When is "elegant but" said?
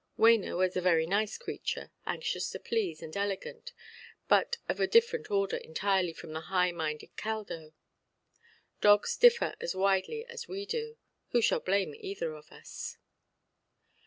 3.15-4.57